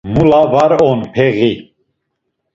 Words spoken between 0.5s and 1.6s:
var on, peği.